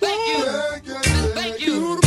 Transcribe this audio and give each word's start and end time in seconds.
Thank 0.00 1.60
you. 1.66 2.00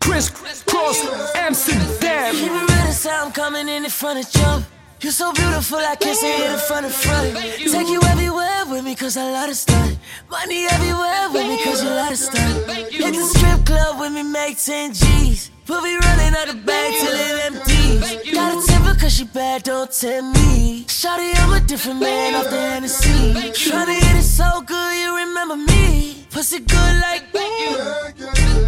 Kriss 0.00 0.30
Kross 0.64 1.34
Amsterdam. 1.36 2.34
Keep 2.34 2.52
it 2.52 2.68
ready, 2.68 2.92
say 2.92 3.10
I'm 3.10 3.32
coming 3.32 3.68
in 3.68 3.84
in 3.84 3.90
front 3.90 4.24
of 4.24 4.30
jump. 4.30 4.66
You're 5.00 5.12
so 5.12 5.32
beautiful, 5.32 5.78
I 5.78 5.96
can't 5.96 6.16
see 6.16 6.30
it 6.30 6.50
in 6.52 6.58
front 6.58 6.84
of 6.84 6.92
front. 6.92 7.34
Take 7.34 7.88
you 7.88 8.00
everywhere 8.04 8.66
with 8.66 8.84
me, 8.84 8.94
cause 8.94 9.16
I 9.16 9.30
love 9.32 9.48
to 9.48 9.54
stunt. 9.54 9.98
Money 10.30 10.66
everywhere 10.70 11.30
with 11.32 11.46
me, 11.48 11.56
cause 11.64 11.82
you 11.82 11.88
love 11.88 12.10
to 12.10 12.16
stunt. 12.16 12.70
Hit 12.92 13.14
the 13.14 13.22
strip 13.22 13.64
club 13.64 13.98
with 13.98 14.12
me, 14.12 14.22
make 14.24 14.58
10 14.58 14.92
G's. 14.92 15.50
We'll 15.66 15.82
be 15.82 15.96
running 15.96 16.34
out 16.36 16.48
the 16.48 16.54
bag 16.54 16.92
till 17.00 17.14
it 17.14 17.44
empties. 17.46 18.34
Got 18.34 18.62
a 18.62 18.66
temper 18.66 18.94
cause 19.00 19.16
she 19.16 19.24
bad, 19.24 19.62
don't 19.62 19.90
tempt 19.90 20.36
me. 20.38 20.84
Shawty, 20.84 21.32
I'm 21.38 21.52
a 21.54 21.60
different 21.66 22.00
man 22.00 22.34
off 22.34 22.50
the 22.50 22.60
Hennessy. 22.60 23.32
Tryna 23.52 23.94
hit 23.94 24.04
it 24.04 24.09
so 24.40 24.62
good, 24.62 24.92
you 25.02 25.10
remember 25.24 25.56
me. 25.56 26.24
Pussy 26.30 26.60
good 26.60 26.94
like 27.06 27.24
thank 27.36 27.54
you. 27.62 27.76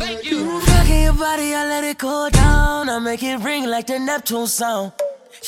Thank 0.02 0.30
you. 0.30 0.60
Rocking 0.72 1.02
your 1.04 1.14
body, 1.14 1.48
I 1.60 1.62
let 1.72 1.84
it 1.84 1.98
go 1.98 2.28
down. 2.28 2.90
I 2.90 2.98
make 2.98 3.22
it 3.22 3.38
ring 3.48 3.64
like 3.74 3.86
the 3.86 3.98
Neptune 3.98 4.46
sound. 4.46 4.92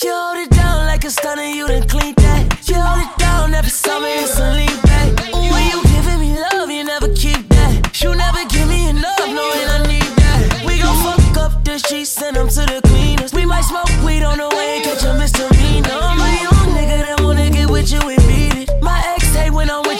You 0.02 0.12
hold 0.12 0.38
it 0.44 0.50
down 0.50 0.86
like 0.86 1.04
a 1.04 1.10
stunner, 1.10 1.48
you 1.58 1.66
done 1.68 1.86
clean 1.88 2.14
that. 2.24 2.68
You 2.68 2.76
hold 2.86 3.00
it 3.06 3.14
down 3.18 3.54
every 3.54 3.70
summer, 3.70 4.08
it's 4.22 4.38
a 4.38 4.48
lean 4.58 4.78
back. 4.88 5.08
Ooh, 5.34 5.52
when 5.52 5.64
you 5.70 5.78
giving 5.94 6.20
me 6.24 6.30
love, 6.44 6.70
you 6.70 6.84
never 6.84 7.08
keep 7.22 7.42
that. 7.56 8.02
You 8.02 8.14
never 8.14 8.42
give 8.48 8.66
me 8.66 8.88
enough, 8.88 9.26
knowing 9.38 9.68
I 9.76 9.78
need 9.92 10.12
that. 10.22 10.64
We 10.66 10.78
gon' 10.84 10.98
fuck 11.04 11.36
up 11.44 11.64
the 11.64 11.76
sheets, 11.78 12.10
send 12.10 12.36
them 12.36 12.48
to 12.48 12.62
the 12.72 12.80
cleaners. 12.88 13.32
We 13.34 13.44
might 13.44 13.66
smoke 13.72 13.92
weed 14.06 14.22
on 14.22 14.38
the 14.38 14.48
way 14.56 14.76
and 14.76 14.84
catch 14.84 15.04
a 15.04 15.12
misdemeanor. 15.18 15.53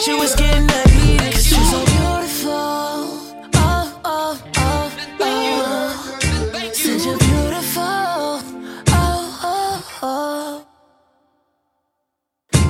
You, 0.07 0.17
was 0.17 0.35
getting 0.35 0.84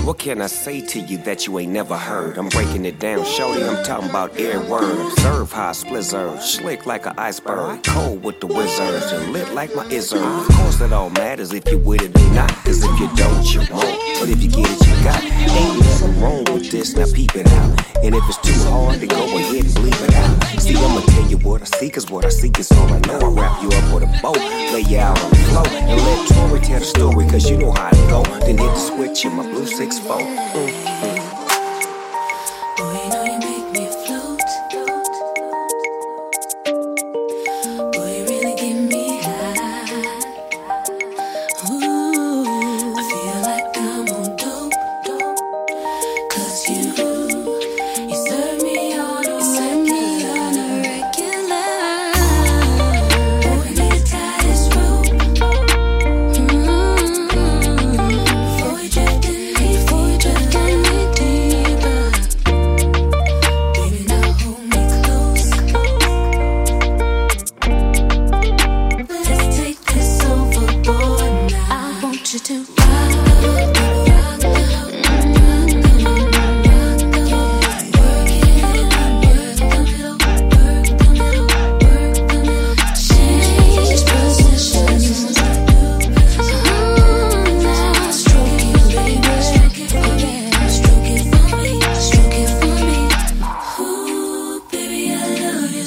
What 0.06 0.20
can 0.20 0.40
I 0.40 0.46
say 0.46 0.82
to 0.82 1.00
you 1.00 1.18
that 1.24 1.48
you 1.48 1.58
ain't 1.58 1.72
never 1.72 1.98
heard? 1.98 2.38
I'm 2.38 2.48
breaking 2.50 2.86
it 2.86 3.00
down, 3.00 3.26
shorty. 3.26 3.64
I'm 3.64 3.84
talking 3.84 4.08
about 4.08 4.38
every 4.38 4.70
word. 4.70 5.00
Observe 5.00 5.52
how 5.52 5.72
splizzard, 5.72 6.40
slick 6.42 6.86
like 6.86 7.08
an 7.08 7.18
iceberg, 7.18 7.82
cold 7.82 8.24
with 8.24 8.40
the 8.40 8.46
wizards, 8.46 9.12
and 9.12 9.34
lit 9.34 9.52
like 9.56 9.74
my 9.74 9.84
izzard. 9.88 10.22
Of 10.22 10.48
course, 10.50 10.80
it 10.80 10.94
all 10.94 11.10
matters 11.10 11.54
if 11.54 11.68
you 11.72 11.80
with 11.80 12.04
it 12.04 12.16
or 12.16 12.34
not. 12.36 12.52
Cause 12.64 12.84
if 12.84 13.00
you 13.00 13.10
don't, 13.16 13.52
you 13.52 13.62
won't. 13.62 14.20
But 14.20 14.30
if 14.30 14.44
you 14.44 14.50
get 14.52 14.70
it, 14.70 14.88
you 14.88 15.04
got. 15.04 15.24
Ain't 15.24 15.80
nothing 15.80 16.22
wrong 16.22 16.44
with 16.54 16.70
this. 16.70 16.96
Now 16.96 17.08
peep 17.12 17.36
it 17.36 17.48
out. 17.48 17.86
And 18.04 18.14
if 18.14 18.24
it's 18.30 18.38
too 18.38 18.70
hard, 18.70 19.00
then 19.00 19.08
go 19.08 19.26
ahead 19.26 19.66
and 19.66 19.74
bleep 19.74 20.08
it 20.08 20.14
out. 20.14 20.62
See, 20.62 20.76
I'ma 20.78 21.02
tell 21.02 21.28
you 21.28 21.38
what 21.40 21.64
I 21.64 21.66
see, 21.66 21.90
cause 21.90 22.12
what 22.12 22.26
I 22.26 22.30
seek 22.30 22.60
is 22.60 22.72
all 22.72 22.94
I 22.94 23.00
know. 23.00 23.20
I 23.22 23.42
wrap 23.42 23.64
you 23.64 23.70
up 23.70 23.94
with 23.94 24.04
a 24.04 24.20
bow, 24.22 24.34
lay 24.34 24.82
you 24.82 25.00
out 25.00 25.20
on 25.20 25.30
the 25.32 25.36
floor, 25.38 25.68
and 25.68 26.00
let 26.00 26.28
Tori 26.28 26.60
tell 26.60 26.80
the 26.80 26.86
story, 26.86 27.28
cause 27.28 27.50
you 27.50 27.58
know 27.58 27.72
how 27.72 27.90
to 27.90 27.98
go. 28.08 28.24
Then 28.46 28.60
hit 28.60 28.70
the 28.70 28.76
switch 28.76 29.26
in 29.26 29.34
my 29.34 29.44
blue 29.44 29.66
6 29.66 29.95
4. 30.00 30.18
Boy, 30.18 30.20
you 30.20 31.25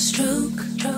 stroke. 0.09 0.98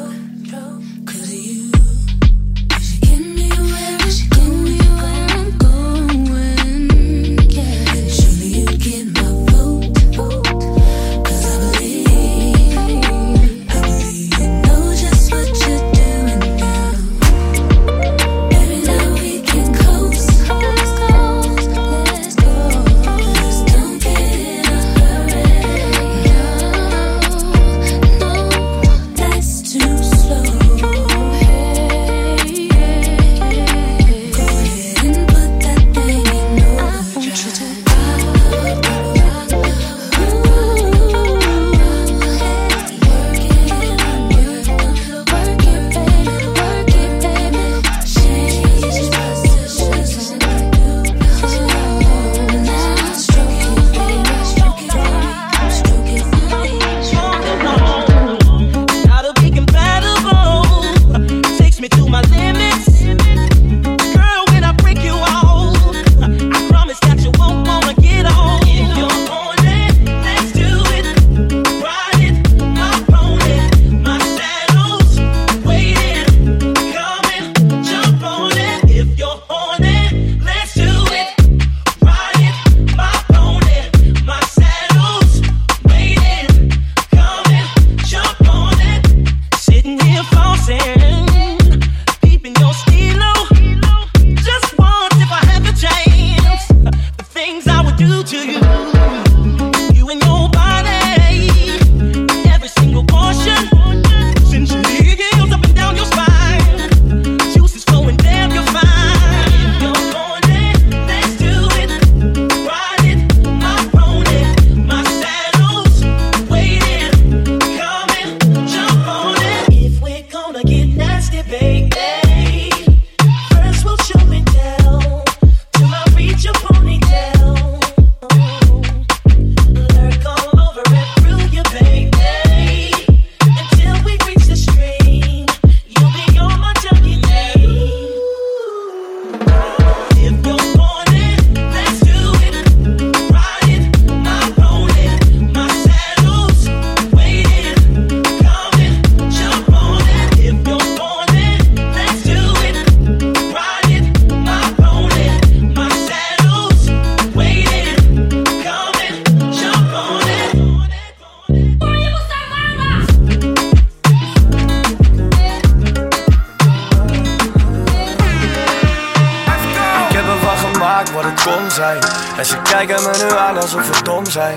En 172.37 172.47
ze 172.47 172.57
kijken 172.63 173.03
me 173.03 173.11
nu 173.25 173.37
aan 173.37 173.61
alsof 173.61 173.89
we 173.89 174.03
dom 174.03 174.27
zijn. 174.27 174.55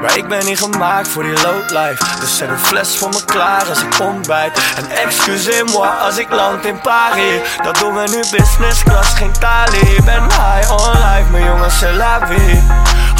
Maar 0.00 0.16
ik 0.16 0.28
ben 0.28 0.44
niet 0.44 0.58
gemaakt 0.58 1.08
voor 1.08 1.22
die 1.22 1.32
life. 1.32 2.04
Dus 2.20 2.36
zet 2.36 2.48
een 2.48 2.58
fles 2.58 2.96
voor 2.96 3.08
me 3.08 3.24
klaar 3.24 3.68
als 3.68 3.82
ik 3.82 4.00
ontbijt. 4.00 4.60
En 4.76 4.90
excusez-moi 4.90 5.88
als 6.00 6.18
ik 6.18 6.30
land 6.30 6.64
in 6.64 6.80
Paris 6.80 7.40
Dat 7.62 7.78
doen 7.78 7.94
we 7.94 8.08
nu 8.08 8.38
business 8.38 8.82
class, 8.82 9.14
geen 9.14 9.32
tali. 9.40 9.98
Ben 10.04 10.22
high 10.22 10.70
on 10.70 10.92
life, 10.92 11.30
mijn 11.30 11.44
jongens, 11.44 11.78
c'est 11.78 11.96
la 11.96 12.26
vie 12.26 12.62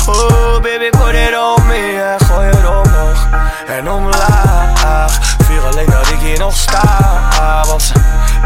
Oh 0.07 0.61
baby, 0.63 0.91
put 0.91 1.15
it 1.15 1.37
on 1.37 1.67
me 1.67 2.17
En 2.19 2.27
gooi 2.27 2.47
het 2.47 2.67
omhoog. 2.69 3.27
En 3.67 3.91
omlaag 3.91 5.38
Alleen 5.65 5.91
dat 5.91 6.09
ik 6.09 6.19
hier 6.19 6.39
nog 6.39 6.57
sta 6.57 7.63
Want 7.67 7.83
ze 7.83 7.93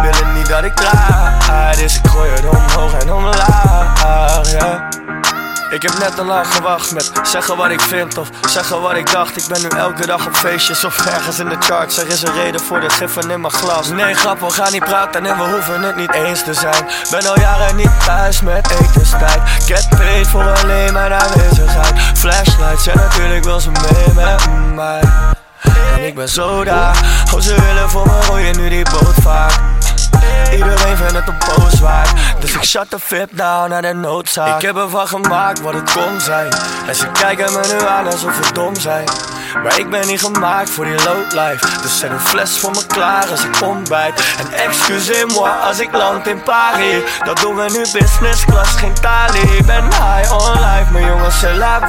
willen 0.02 0.34
niet 0.34 0.48
dat 0.48 0.64
ik 0.64 0.74
draai 0.74 1.76
Dus 1.76 1.96
ik 1.96 2.06
gooi 2.06 2.30
het 2.30 2.48
omhoog 2.48 2.92
en 2.92 3.12
omlaag, 3.12 4.50
yeah. 4.50 4.90
Ik 5.72 5.82
heb 5.82 5.98
net 5.98 6.18
een 6.18 6.26
lang 6.26 6.46
gewacht 6.46 6.92
met 6.92 7.10
zeggen 7.22 7.56
wat 7.56 7.70
ik 7.70 7.80
vind 7.80 8.18
of 8.18 8.28
zeggen 8.48 8.80
wat 8.80 8.96
ik 8.96 9.10
dacht. 9.10 9.36
Ik 9.36 9.44
ben 9.48 9.62
nu 9.62 9.68
elke 9.68 10.06
dag 10.06 10.26
op 10.26 10.34
feestjes 10.34 10.84
of 10.84 11.06
ergens 11.06 11.38
in 11.38 11.48
de 11.48 11.56
charts. 11.58 11.98
Er 11.98 12.06
is 12.06 12.22
een 12.22 12.32
reden 12.32 12.60
voor 12.60 12.80
de 12.80 12.90
giffen 12.90 13.30
in 13.30 13.40
mijn 13.40 13.52
glas. 13.52 13.88
Nee, 13.88 14.14
grap, 14.14 14.40
we 14.40 14.50
gaan 14.50 14.72
niet 14.72 14.84
praten 14.84 15.26
en 15.26 15.36
we 15.36 15.44
hoeven 15.44 15.82
het 15.82 15.96
niet 15.96 16.12
eens 16.12 16.42
te 16.42 16.54
zijn. 16.54 16.86
Ben 17.10 17.26
al 17.26 17.38
jaren 17.38 17.76
niet 17.76 18.04
thuis 18.04 18.40
met 18.40 18.70
etenstijd. 18.70 19.40
Get 19.44 19.88
paid 19.88 20.26
voor 20.26 20.52
alleen 20.52 20.92
mijn 20.92 21.12
aanwezigheid. 21.12 22.18
Flashlights, 22.18 22.84
ja, 22.84 22.94
natuurlijk 22.94 23.44
wil 23.44 23.60
ze 23.60 23.70
mee 23.70 24.14
met 24.14 24.48
mij. 24.74 25.00
En 25.96 26.06
ik 26.06 26.14
ben 26.14 26.28
zo 26.28 26.64
daar. 26.64 27.24
Oh, 27.34 27.40
ze 27.40 27.54
willen 27.60 27.90
voor 27.90 28.06
me 28.06 28.20
rooien 28.26 28.56
nu 28.56 28.68
die 28.68 28.84
boot 28.90 29.14
vaart. 29.22 29.60
Iedereen 30.52 30.96
vindt 30.96 31.12
het 31.12 31.28
een 31.28 31.38
poos 31.38 31.80
waard. 31.80 32.10
Dus 32.40 32.54
ik 32.54 32.64
shut 32.64 32.90
de 32.90 32.98
flip 32.98 33.28
down 33.32 33.68
naar 33.68 33.82
de 33.82 33.92
noodzaak. 33.92 34.56
Ik 34.56 34.62
heb 34.62 34.76
ervan 34.76 35.06
gemaakt 35.06 35.60
wat 35.60 35.74
het 35.74 35.92
kon 35.92 36.20
zijn. 36.20 36.52
En 36.86 36.94
ze 36.94 37.06
kijken 37.12 37.52
me 37.52 37.60
nu 37.72 37.86
aan 37.86 38.06
alsof 38.06 38.38
we 38.38 38.52
dom 38.52 38.76
zijn. 38.76 39.04
Maar 39.62 39.78
ik 39.78 39.90
ben 39.90 40.06
niet 40.06 40.20
gemaakt 40.20 40.70
voor 40.70 40.84
die 40.84 40.94
life. 40.94 41.80
Dus 41.82 41.98
zet 41.98 42.10
een 42.10 42.20
fles 42.20 42.58
voor 42.58 42.70
me 42.70 42.86
klaar 42.86 43.26
als 43.30 43.44
ik 43.44 43.62
ontbijt. 43.62 44.34
En 44.38 44.52
excusez-moi 44.52 45.50
als 45.62 45.80
ik 45.80 45.92
land 45.92 46.26
in 46.26 46.42
Paris 46.42 47.02
Dat 47.24 47.38
doen 47.38 47.56
we 47.56 47.62
nu 47.62 48.00
business 48.00 48.44
class, 48.44 48.74
geen 48.74 48.94
tali. 49.00 49.62
Ben 49.66 49.84
high 49.84 50.32
on 50.32 50.52
life, 50.52 50.92
mijn 50.92 51.06
jongens, 51.06 51.40
c'est 51.40 51.56
la 51.56 51.80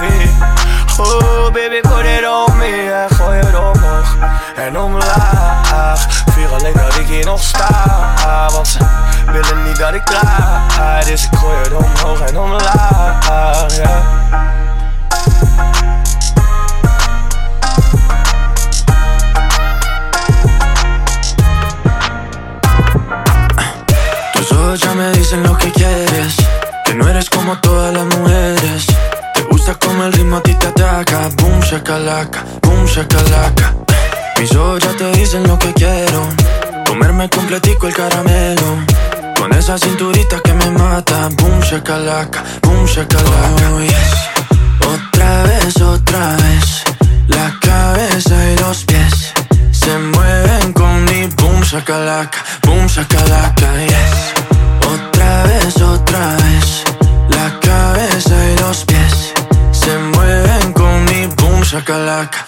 Oh 0.99 1.49
baby, 1.53 1.81
put 1.81 2.05
it 2.05 2.23
on 2.23 2.57
me 2.59 2.91
En 2.91 3.09
gooi 3.09 3.39
omhoog 3.39 4.15
en 4.55 4.79
omlaag 4.79 6.02
shakalaka, 41.83 42.43
boom 42.61 42.85
shakalaka 42.87 43.67
oh, 43.71 44.93
Otra 44.93 45.43
vez, 45.43 45.81
otra 45.81 46.35
vez 46.37 46.83
La 47.27 47.59
cabeza 47.59 48.51
y 48.51 48.57
los 48.57 48.83
pies 48.85 49.33
Se 49.71 49.97
mueven 49.97 50.73
con 50.73 51.05
mi 51.05 51.27
boom 51.35 51.61
shakalaka 51.61 52.37
Boom 52.63 52.87
shakalaka, 52.87 53.67
yes. 53.85 54.33
Otra 54.93 55.43
vez, 55.43 55.81
otra 55.81 56.35
vez 56.37 56.83
La 57.29 57.59
cabeza 57.59 58.35
y 58.51 58.59
los 58.59 58.85
pies 58.85 59.33
Se 59.71 59.97
mueven 59.97 60.73
con 60.73 61.05
mi 61.05 61.27
Boom 61.35 61.61
shakalaka, 61.63 62.45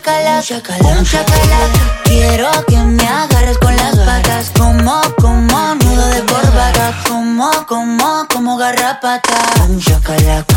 shakalaka, 0.00 0.78
boom 0.82 1.04
shakalaka. 1.04 2.02
Quiero 2.04 2.50
que 2.66 2.76
me 2.76 3.06
agarres 3.06 3.58
con 3.58 3.76
las 3.76 3.96
patas, 3.98 4.50
como, 4.56 5.00
como 5.20 5.74
nudo 5.74 6.06
de 6.08 6.20
corbata, 6.24 6.94
como, 7.06 7.50
como, 7.66 8.26
como 8.32 8.56
garrapata. 8.56 9.36
Shakalaka, 9.78 10.49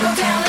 go 0.00 0.14
down. 0.14 0.39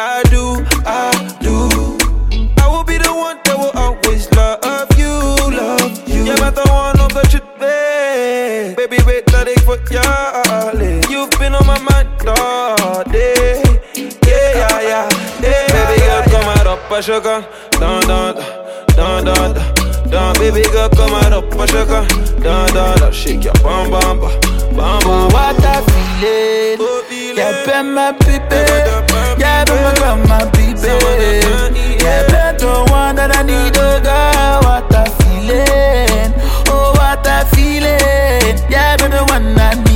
I 0.00 0.22
do, 0.30 0.64
I 0.86 1.10
do. 1.42 1.98
I 2.62 2.68
will 2.68 2.84
be 2.84 2.98
the 2.98 3.10
one 3.12 3.36
that 3.42 3.58
will 3.58 3.74
always 3.74 4.30
love 4.30 4.94
you, 4.96 5.10
love 5.50 6.08
you. 6.08 6.22
Yeah, 6.22 6.36
but 6.38 6.54
the 6.54 6.62
one 6.70 7.00
of 7.00 7.10
the 7.12 7.26
truth, 7.26 7.42
eh. 7.60 8.76
baby, 8.76 8.98
wait, 9.04 9.26
let 9.32 9.48
it 9.48 9.58
for 9.66 9.74
y'all. 9.90 10.78
Eh. 10.78 11.02
You've 11.10 11.30
been 11.40 11.52
on 11.52 11.66
my 11.66 11.80
mind 11.82 12.08
all 12.28 13.02
day. 13.10 13.60
Yeah, 14.22 14.54
yeah, 14.54 14.80
yeah. 14.86 15.08
yeah 15.42 15.66
baby 15.66 15.98
girl, 16.06 16.22
come 16.30 16.46
out 16.46 16.66
of 16.68 16.78
my 16.88 17.00
sugar. 17.00 17.44
Dun, 17.72 18.06
dun, 18.06 18.36
dun, 18.94 19.24
dun, 19.24 19.52
dun. 19.54 20.10
Down, 20.10 20.34
baby 20.34 20.62
girl, 20.70 20.88
come 20.90 21.10
out 21.10 21.32
up, 21.32 21.50
my 21.56 21.66
sugar. 21.66 22.06
Down, 22.38 22.70
down, 22.70 22.98
down, 22.98 23.12
shake 23.12 23.42
your 23.42 23.54
bum, 23.66 23.90
bum, 23.90 24.20
bum, 24.20 24.40
bum, 24.78 25.02
bum. 25.02 25.32
What 25.34 25.58
I 25.58 25.82
feel 25.82 26.22
it. 26.22 27.07
Yeah, 27.38 27.64
bet 27.64 27.86
my 27.86 28.10
baby. 28.10 28.56
Yeah, 29.38 29.64
don't 29.64 29.80
my 29.80 29.94
grab 29.94 30.28
my 30.28 30.44
baby. 30.50 30.88
Yeah, 32.02 32.26
bet 32.26 32.58
the 32.58 32.84
one 32.90 33.14
that 33.14 33.30
I 33.36 33.42
need, 33.44 33.76
oh 33.76 34.00
God, 34.02 34.64
what 34.64 34.92
I 34.92 35.04
feeling. 35.22 36.34
Oh, 36.66 36.90
what 36.96 37.24
I 37.24 37.44
feeling. 37.54 38.58
Yeah, 38.68 38.96
bet 38.96 39.12
the 39.12 39.24
one 39.32 39.56
I 39.56 39.74
need. 39.74 39.87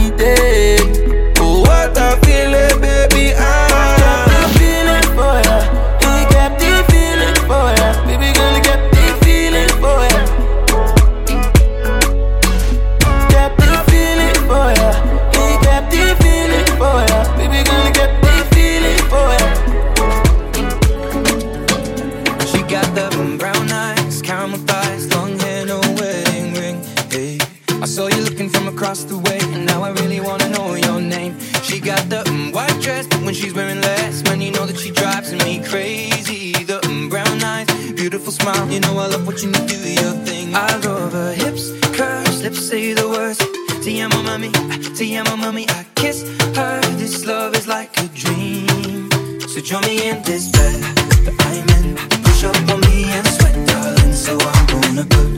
On 45.33 45.39
mommy 45.39 45.65
I 45.71 45.87
kiss 45.95 46.29
her. 46.57 46.81
This 46.99 47.25
love 47.25 47.55
is 47.55 47.67
like 47.67 47.97
a 47.97 48.07
dream. 48.09 49.11
So 49.49 49.63
join 49.63 49.81
me 49.87 50.11
in 50.11 50.23
this 50.25 50.51
bed 50.51 50.83
that 51.25 51.35
I'm 51.49 51.69
in. 51.79 51.97
Push 52.23 52.45
up 52.45 52.57
on 52.69 52.81
me 52.83 53.05
and 53.05 53.27
sweat, 53.27 53.57
darling. 53.67 54.13
So 54.13 54.37
I'm 54.39 54.67
gonna 54.67 55.07
put 55.07 55.29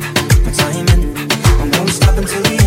my 0.44 0.50
time 0.50 0.88
in. 0.94 1.16
I'm 1.60 1.70
gonna 1.70 1.92
stop 1.92 2.18
until 2.18 2.42
the 2.42 2.63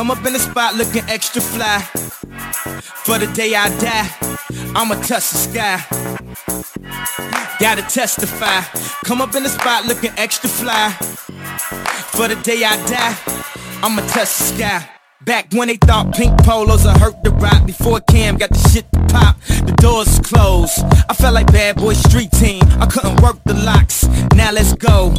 Come 0.00 0.12
up 0.12 0.24
in 0.24 0.32
the 0.32 0.38
spot 0.38 0.76
looking 0.76 1.04
extra 1.10 1.42
fly. 1.42 1.78
For 3.04 3.18
the 3.18 3.26
day 3.34 3.54
I 3.54 3.68
die, 3.78 4.08
I'ma 4.74 4.94
touch 4.94 5.28
the 5.28 5.36
sky. 5.36 5.84
Gotta 7.60 7.82
testify. 7.82 8.62
Come 9.04 9.20
up 9.20 9.34
in 9.34 9.42
the 9.42 9.50
spot 9.50 9.84
looking 9.84 10.12
extra 10.16 10.48
fly. 10.48 10.92
For 12.12 12.28
the 12.28 12.36
day 12.36 12.64
I 12.64 12.76
die, 12.86 13.14
I'ma 13.82 14.00
touch 14.06 14.38
the 14.38 14.44
sky. 14.56 14.90
Back 15.26 15.52
when 15.52 15.68
they 15.68 15.76
thought 15.76 16.14
pink 16.14 16.34
polos 16.44 16.86
would 16.86 16.96
hurt 16.96 17.22
the 17.22 17.30
Roc 17.32 17.66
Before 17.66 18.00
Cam 18.00 18.38
got 18.38 18.48
the 18.48 18.68
shit 18.70 18.90
to 18.94 19.00
pop, 19.12 19.38
the 19.42 19.74
doors 19.76 20.18
closed 20.20 20.80
I 21.10 21.14
felt 21.14 21.34
like 21.34 21.46
bad 21.52 21.76
boy 21.76 21.92
street 21.92 22.32
team, 22.32 22.62
I 22.80 22.86
couldn't 22.86 23.20
work 23.20 23.36
the 23.44 23.52
locks 23.52 24.08
Now 24.34 24.50
let's 24.50 24.72
go, 24.72 25.14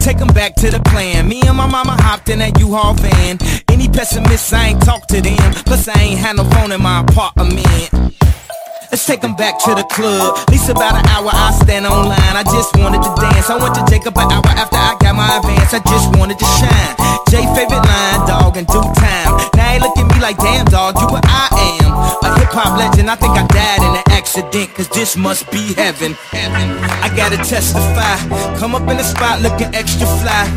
take 0.00 0.18
them 0.18 0.28
back 0.28 0.54
to 0.56 0.70
the 0.70 0.80
plan 0.80 1.26
Me 1.30 1.40
and 1.46 1.56
my 1.56 1.66
mama 1.66 1.96
hopped 2.02 2.28
in 2.28 2.40
that 2.40 2.60
U-Haul 2.60 2.92
van 2.92 3.38
any 3.78 3.86
pessimists, 3.86 4.52
I 4.52 4.74
ain't 4.74 4.82
talk 4.82 5.06
to 5.06 5.20
them 5.20 5.38
Plus 5.62 5.86
I 5.86 5.94
ain't 6.02 6.18
had 6.18 6.34
no 6.34 6.42
phone 6.50 6.72
in 6.72 6.82
my 6.82 6.98
apartment 7.06 8.10
Let's 8.90 9.06
take 9.06 9.20
them 9.20 9.36
back 9.36 9.60
to 9.62 9.74
the 9.76 9.84
club. 9.92 10.34
At 10.38 10.50
least 10.50 10.68
about 10.68 10.98
an 10.98 11.06
hour, 11.12 11.30
I 11.30 11.52
stand 11.62 11.86
online. 11.86 12.34
I 12.34 12.42
just 12.42 12.74
wanted 12.74 13.04
to 13.04 13.12
dance. 13.20 13.50
I 13.50 13.60
went 13.60 13.76
to 13.76 13.84
Jacob 13.86 14.16
an 14.16 14.32
hour 14.32 14.50
after 14.58 14.80
I 14.80 14.96
got 14.98 15.14
my 15.14 15.28
advance. 15.36 15.76
I 15.76 15.78
just 15.86 16.08
wanted 16.18 16.40
to 16.40 16.48
shine. 16.58 16.94
Jay 17.30 17.44
favorite 17.54 17.84
line, 17.84 18.26
dog, 18.26 18.56
in 18.56 18.64
due 18.64 18.80
time. 18.96 19.30
Now 19.54 19.70
he 19.70 19.78
look 19.78 19.92
at 19.92 20.08
me 20.08 20.18
like, 20.24 20.38
damn, 20.38 20.64
dog, 20.72 20.96
you 20.96 21.06
what 21.06 21.22
I 21.28 21.46
am. 21.84 21.92
A 22.26 22.40
hip 22.40 22.48
hop 22.48 22.80
legend. 22.80 23.10
I 23.12 23.14
think 23.14 23.36
I 23.36 23.46
died 23.46 23.84
in 23.84 23.92
an 23.92 24.06
accident, 24.08 24.74
cause 24.74 24.88
this 24.88 25.16
must 25.16 25.46
be. 25.52 25.74
Heaven. 25.76 26.16
I 26.32 27.12
gotta 27.14 27.36
testify. 27.36 28.16
Come 28.58 28.74
up 28.74 28.88
in 28.88 28.96
the 28.96 29.04
spot 29.04 29.42
looking 29.42 29.68
extra 29.76 30.08
fly. 30.18 30.48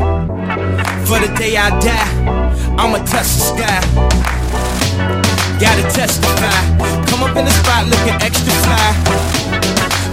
For 1.03 1.19
the 1.19 1.27
day 1.35 1.57
I 1.57 1.69
die, 1.83 2.40
I'ma 2.77 2.97
touch 3.05 3.29
the 3.35 3.43
sky. 3.51 3.81
Gotta 5.59 5.83
testify. 5.93 6.59
Come 7.07 7.23
up 7.23 7.35
in 7.37 7.45
the 7.45 7.51
spot 7.51 7.85
looking 7.87 8.17
extra 8.21 8.53
fly. 8.63 8.93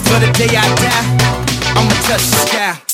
For 0.05 0.19
the 0.21 0.31
day 0.33 0.57
I 0.57 0.67
die, 0.77 1.05
I'ma 1.77 1.95
touch 2.07 2.25
the 2.31 2.39
sky. 2.47 2.88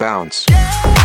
bounce. 0.00 0.46
Yeah. 0.48 0.99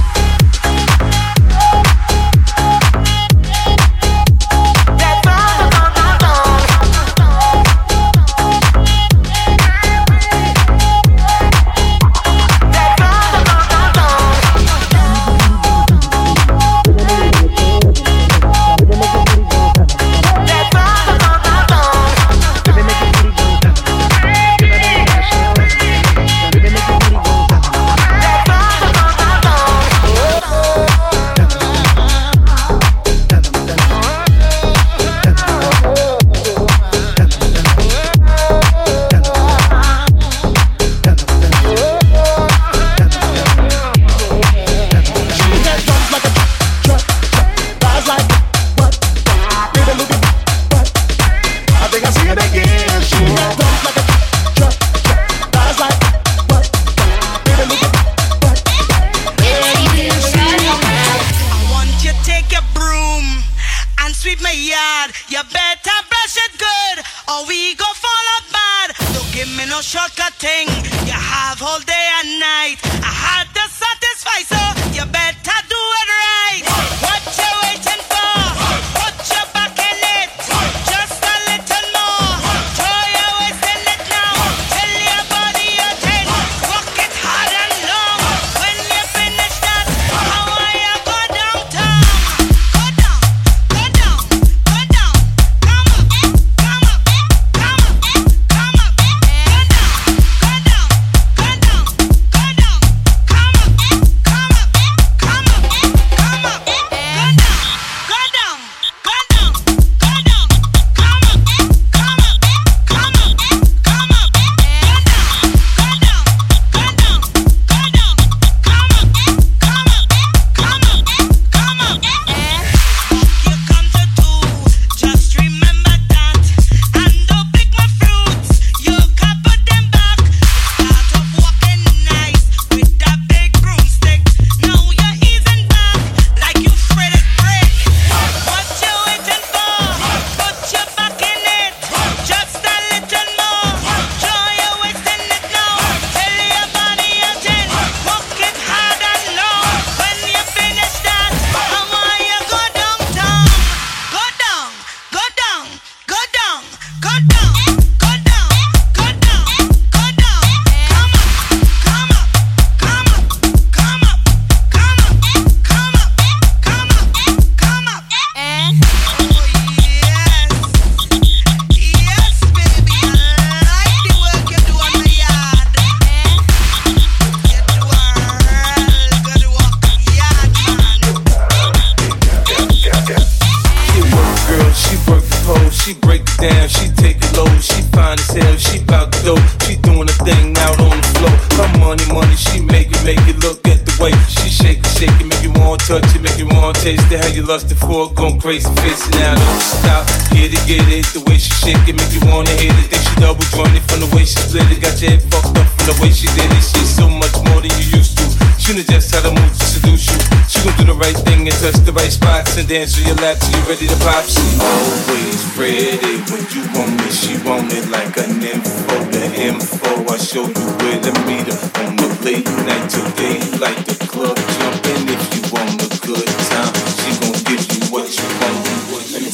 Crazy 198.46 198.70
face 198.86 199.10
now 199.18 199.34
don't 199.34 199.62
stop. 199.62 200.06
Get 200.30 200.54
it, 200.54 200.62
get 200.70 200.86
it, 200.86 201.06
the 201.18 201.22
way 201.26 201.38
she 201.42 201.50
shake 201.66 201.82
it, 201.90 201.98
make 201.98 202.14
you 202.14 202.22
wanna 202.30 202.54
hit 202.62 202.70
it. 202.78 202.94
Think 202.94 203.02
she 203.02 203.14
double 203.18 203.42
jointed 203.50 203.82
from 203.90 204.06
the 204.06 204.10
way 204.14 204.22
she 204.22 204.38
split 204.38 204.70
it. 204.70 204.82
Got 204.86 205.02
your 205.02 205.18
head 205.18 205.22
fucked 205.34 205.58
up 205.58 205.66
from 205.74 205.86
the 205.90 205.96
way 205.98 206.14
she 206.14 206.30
did 206.38 206.46
it. 206.46 206.62
She's 206.62 206.94
so 206.94 207.10
much 207.10 207.34
more 207.50 207.66
than 207.66 207.74
you 207.82 207.98
used 207.98 208.22
to. 208.22 208.26
She 208.62 208.78
knows 208.78 208.86
just 208.86 209.10
how 209.10 209.26
to 209.26 209.34
move 209.34 209.50
to 209.50 209.66
seduce 209.66 210.06
you. 210.14 210.22
She 210.46 210.62
gon' 210.62 210.78
do 210.78 210.94
the 210.94 210.98
right 210.98 211.18
thing 211.26 211.50
and 211.50 211.58
touch 211.58 211.78
the 211.82 211.94
right 211.94 212.14
spots 212.14 212.54
and 212.58 212.70
dance 212.70 213.02
on 213.02 213.10
your 213.10 213.18
lap 213.18 213.42
till 213.42 213.50
you're 213.58 213.66
ready 213.66 213.90
to 213.90 213.98
pop. 214.02 214.26
She 214.30 214.46
always 214.62 215.42
ready 215.58 216.22
when 216.30 216.46
you 216.54 216.62
want 216.74 216.94
me. 217.02 217.10
She 217.10 217.34
want 217.42 217.74
it 217.74 217.90
like 217.90 218.14
an 218.22 218.42
info, 218.46 218.98
the 219.10 219.26
info. 219.42 219.90
I 220.06 220.18
show 220.22 220.46
you 220.46 220.66
where 220.86 221.02
to 221.02 221.12
meet 221.26 221.50
her 221.50 221.62
on 221.82 221.98
the 221.98 222.10
late 222.26 222.46
night 222.66 222.86
till 222.94 223.10
daylight. 223.18 223.58
Like 223.58 223.82
the 223.90 223.98
club 224.06 224.38
jumping 224.38 225.14
if 225.14 225.15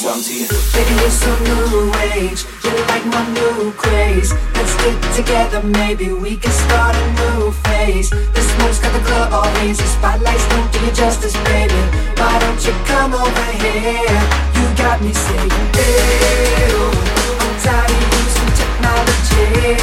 Baby, 0.02 0.97
you're 0.97 1.12
so 1.12 1.30
new 1.45 1.93
age. 2.18 2.43
You're 2.64 2.74
like 2.88 3.06
my 3.06 3.24
new 3.38 3.72
craze. 3.74 4.34
Let's 4.56 4.76
get 4.82 4.97
together, 5.16 5.62
maybe 5.62 6.12
we 6.12 6.38
can 6.38 6.52
start 6.52 6.95
a 6.95 7.06
new 7.22 7.52
phase. 7.52 8.10
The 8.10 8.41
smoke's 8.41 8.80
got 8.80 8.93
the 8.93 9.06
club 9.06 9.32
all 9.32 9.45
hazy. 9.62 9.84
Spotlights 9.84 10.47
don't 10.49 10.74
do 10.74 10.80
you 10.84 10.91
justice, 10.91 11.38
baby. 11.45 11.78
Why 12.18 12.39
don't 12.39 12.66
you 12.66 12.74
come 12.89 13.14
over 13.14 13.52
here? 13.62 14.22
You 14.58 14.66
got 14.76 14.99
me 15.04 15.14
saying, 15.14 15.52
Ew. 15.78 16.82
Oh, 16.82 17.38
I'm 17.39 17.54
tired 17.62 17.91
of 17.93 18.02
using 18.26 18.52
technology. 18.58 19.78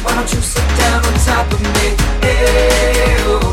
Why 0.00 0.14
don't 0.16 0.32
you 0.32 0.40
sit 0.40 0.64
down 0.80 1.04
on 1.04 1.12
top 1.28 1.44
of 1.52 1.60
me? 1.60 1.92
Ew. 2.24 3.36
Oh, 3.36 3.47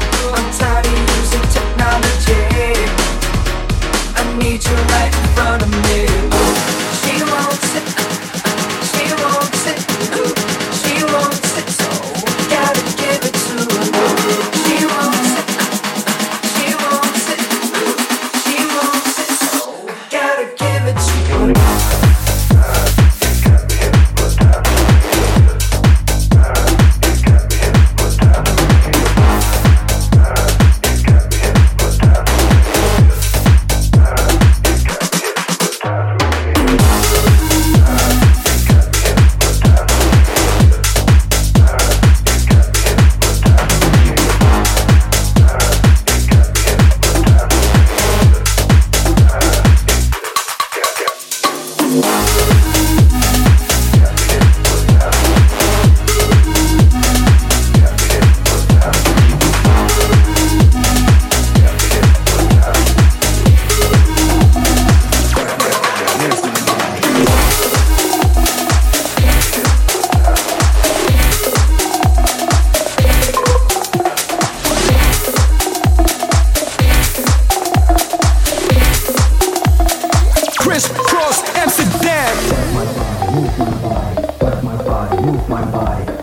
move 85.25 85.49
my 85.49 85.65
body. 85.71 86.14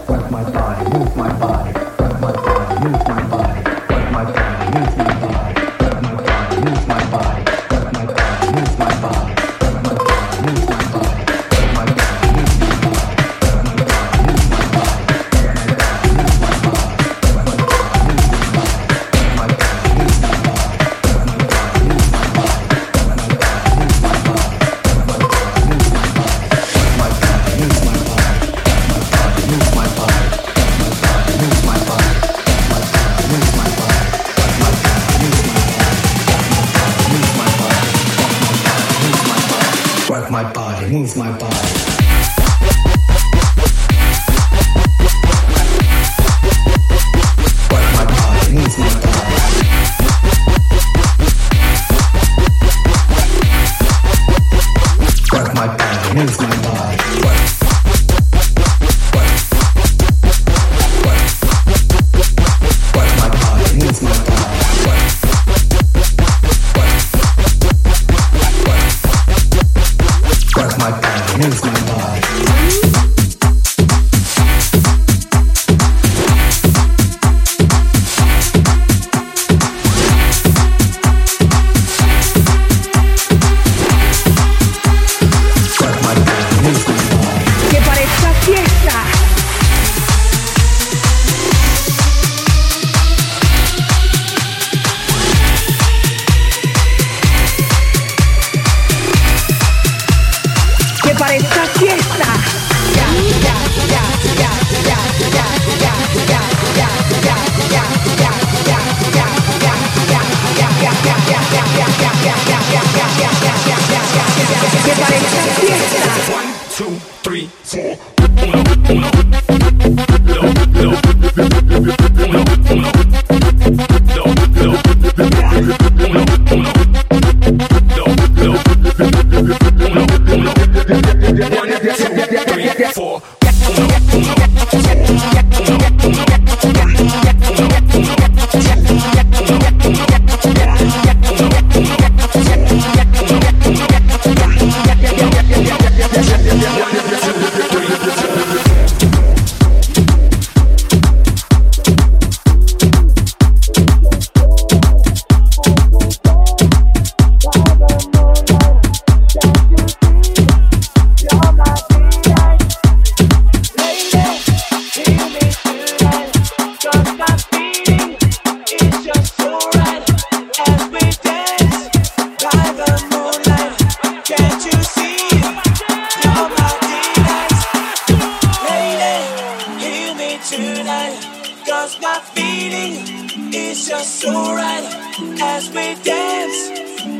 we 185.74 185.94
dance 186.02 186.68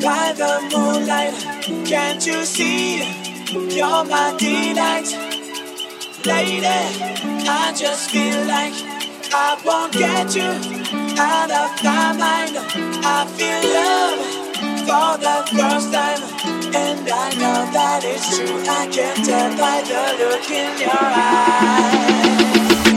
by 0.05 0.32
the 0.36 0.53
moonlight. 0.72 1.34
Can't 1.86 2.24
you 2.26 2.44
see? 2.44 2.98
You're 3.53 4.05
my 4.05 4.34
delight. 4.38 5.09
Lady, 6.24 6.66
I 6.66 7.72
just 7.76 8.11
feel 8.11 8.44
like 8.46 8.74
I 9.32 9.61
won't 9.64 9.92
get 9.92 10.34
you 10.36 10.53
out 11.18 11.50
of 11.50 11.70
my 11.82 12.12
mind. 12.12 12.57
I 13.05 13.26
feel 13.36 13.62
love 13.78 14.42
for 14.86 15.16
the 15.24 15.36
first 15.57 15.92
time. 15.92 16.22
And 16.74 17.09
I 17.09 17.30
know 17.40 17.61
that 17.72 18.03
it's 18.05 18.36
true. 18.36 18.62
I 18.68 18.86
can 18.88 19.16
tell 19.24 19.50
by 19.57 19.80
the 19.88 20.03
look 20.24 20.50
in 20.50 20.78
your 20.78 21.00
eyes. 21.00 22.91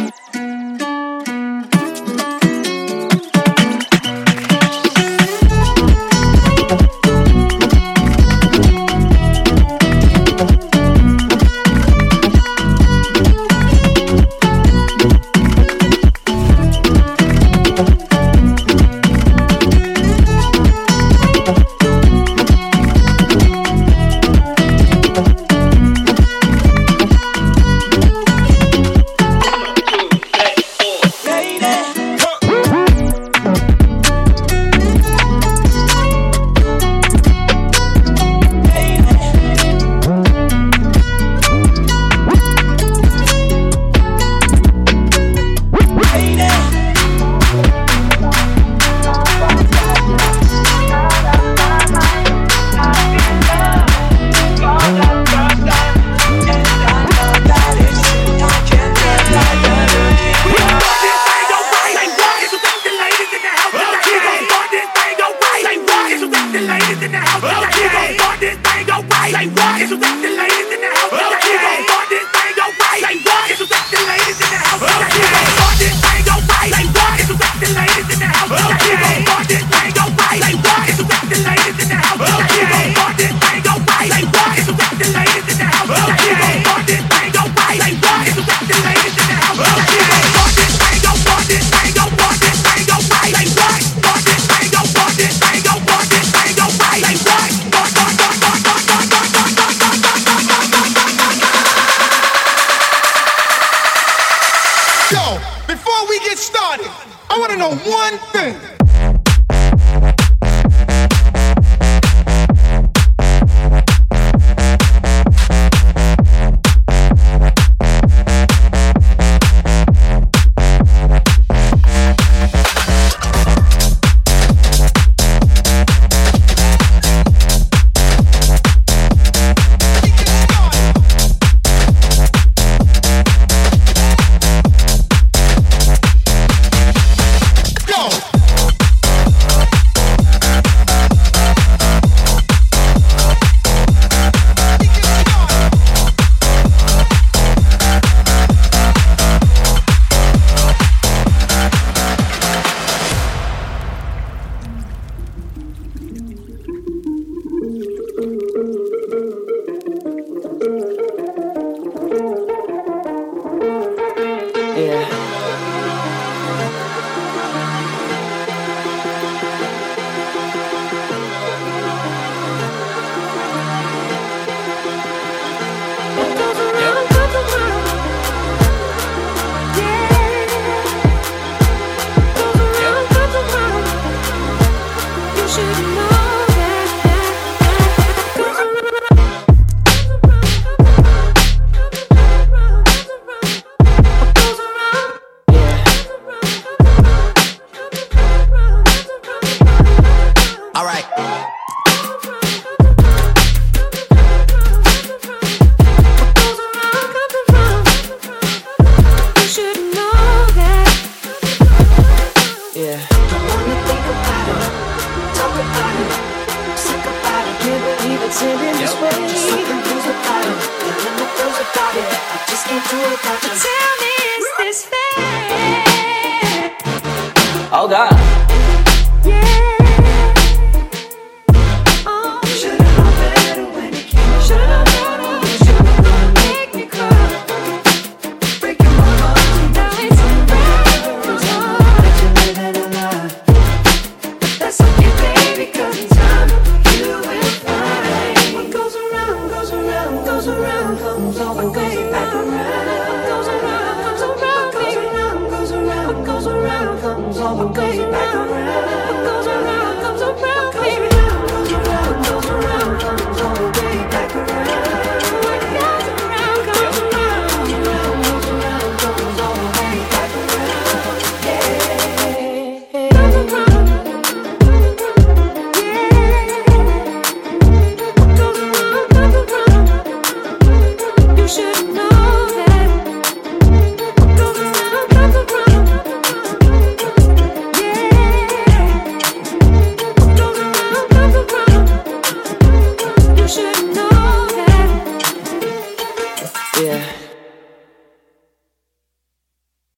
Oh 227.78 227.88
God. 227.90 228.45